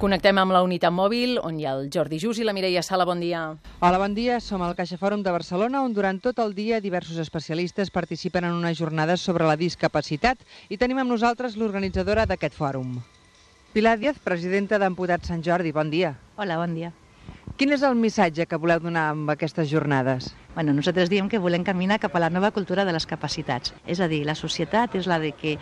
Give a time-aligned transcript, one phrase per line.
[0.00, 3.04] Connectem amb la unitat mòbil, on hi ha el Jordi Jus i la Mireia Sala.
[3.04, 3.40] Bon dia.
[3.84, 4.38] Hola, bon dia.
[4.40, 8.56] Som al Caixa Fòrum de Barcelona, on durant tot el dia diversos especialistes participen en
[8.56, 10.40] unes jornades sobre la discapacitat
[10.72, 12.96] i tenim amb nosaltres l'organitzadora d'aquest fòrum.
[13.74, 16.14] Pilar Díaz, presidenta d'Amputat Sant Jordi, bon dia.
[16.40, 16.94] Hola, bon dia.
[17.60, 20.32] Quin és el missatge que voleu donar amb aquestes jornades?
[20.54, 23.70] Bueno, nosaltres diem que volem caminar cap a la nova cultura de les capacitats.
[23.86, 25.56] És a dir, la societat és la de que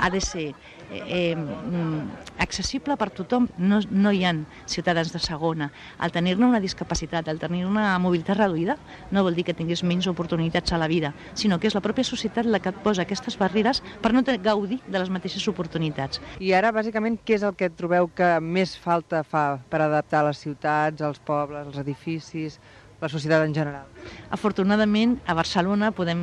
[0.00, 0.52] ha de ser
[0.90, 3.48] eh, mm, accessible per tothom.
[3.58, 4.32] No, no hi ha
[4.66, 5.72] ciutadans de segona.
[5.98, 8.78] Al tenir-ne una discapacitat, al tenir una mobilitat reduïda,
[9.10, 12.06] no vol dir que tinguis menys oportunitats a la vida, sinó que és la pròpia
[12.06, 16.22] societat la que et posa aquestes barreres per no gaudir de les mateixes oportunitats.
[16.38, 20.38] I ara, bàsicament, què és el que trobeu que més falta fa per adaptar les
[20.38, 22.60] ciutats, els pobles, els edificis,
[23.00, 23.86] la societat en general?
[24.30, 26.20] Afortunadament, a Barcelona podem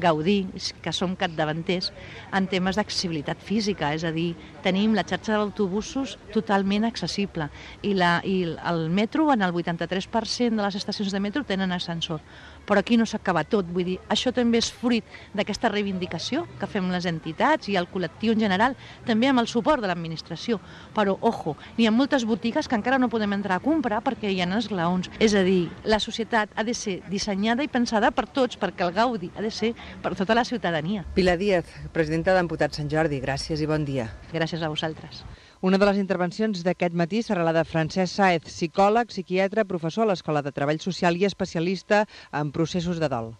[0.00, 0.46] gaudir,
[0.82, 1.90] que som capdavanters,
[2.32, 7.48] en temes d'accessibilitat física, és a dir, tenim la xarxa d'autobusos totalment accessible
[7.80, 12.20] i, la, i el metro, en el 83% de les estacions de metro tenen ascensor.
[12.66, 16.92] Però aquí no s'acaba tot, vull dir, això també és fruit d'aquesta reivindicació que fem
[16.92, 18.76] les entitats i el col·lectiu en general,
[19.08, 20.60] també amb el suport de l'administració.
[20.94, 24.40] Però, ojo, n'hi ha moltes botigues que encara no podem entrar a comprar perquè hi
[24.44, 25.10] ha esglaons.
[25.18, 28.94] És a dir, la societat ha de ser dissenyada i pensada per tots, perquè el
[28.96, 31.04] gaudi ha de ser per tota la ciutadania.
[31.14, 34.08] Pilar Díaz, presidenta d'Amputat Sant Jordi, gràcies i bon dia.
[34.32, 35.22] Gràcies a vosaltres.
[35.60, 40.10] Una de les intervencions d'aquest matí serà la de Francesc Saez, psicòleg, psiquiatre, professor a
[40.10, 43.34] l'Escola de Treball Social i especialista en processos de dol.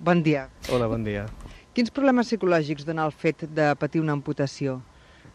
[0.00, 0.48] Bon dia.
[0.74, 1.28] Hola, bon dia.
[1.74, 4.80] Quins problemes psicològics dona el fet de patir una amputació?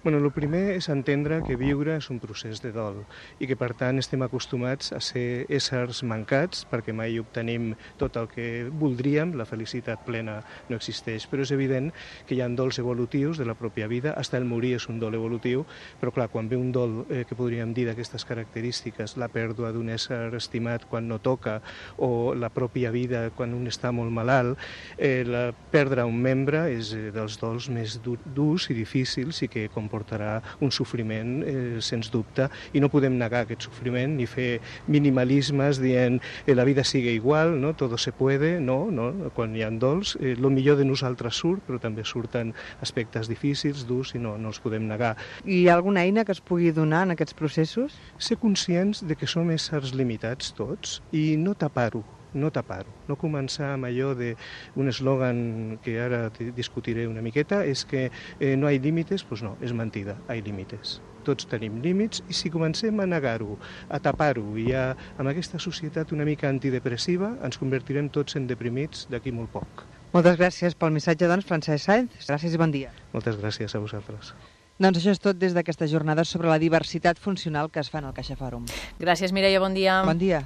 [0.01, 3.01] Bueno, el primer és entendre que viure és un procés de dol
[3.43, 8.29] i que per tant estem acostumats a ser éssers mancats perquè mai obtenim tot el
[8.31, 10.37] que voldríem, la felicitat plena
[10.69, 11.89] no existeix, però és evident
[12.23, 15.17] que hi ha dols evolutius de la pròpia vida, hasta el morir és un dol
[15.19, 15.65] evolutiu,
[15.99, 19.91] però clar, quan ve un dol eh, que podríem dir d'aquestes característiques, la pèrdua d'un
[19.91, 21.57] ésser estimat quan no toca
[21.97, 24.63] o la pròpia vida quan un està molt malalt,
[24.95, 29.67] eh, la, perdre un membre és eh, dels dols més durs i difícils i que
[29.67, 34.59] com comportarà un sofriment, eh, sens dubte, i no podem negar aquest sofriment ni fer
[34.87, 37.73] minimalismes dient eh, la vida sigue igual, no?
[37.73, 39.31] todo se puede, no, no?
[39.33, 43.85] quan hi ha dols, eh, lo millor de nosaltres surt, però també surten aspectes difícils,
[43.87, 45.15] durs, i no, no els podem negar.
[45.45, 47.97] I hi ha alguna eina que es pugui donar en aquests processos?
[48.17, 52.03] Ser conscients de que som éssers limitats tots i no tapar-ho,
[52.33, 58.09] no tapar-ho, no començar amb allò d'un eslògan que ara discutiré una miqueta, és que
[58.39, 60.99] eh, no hi ha límites, doncs no, és mentida, hi ha límites.
[61.27, 63.57] Tots tenim límits i si comencem a negar-ho,
[63.89, 69.07] a tapar-ho i a, amb aquesta societat una mica antidepressiva, ens convertirem tots en deprimits
[69.11, 69.83] d'aquí molt poc.
[70.13, 72.15] Moltes gràcies pel missatge, doncs, Francesc Sainz.
[72.25, 72.93] Gràcies i bon dia.
[73.13, 74.33] Moltes gràcies a vosaltres.
[74.79, 78.13] Doncs això és tot des d'aquesta jornada sobre la diversitat funcional que es fan al
[78.15, 78.63] Caixa Fòrum.
[78.95, 79.97] Gràcies, Mireia, bon dia.
[80.07, 80.37] Bon dia.